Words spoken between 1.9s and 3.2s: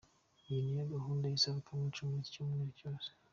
muri iki cyumweru cyose.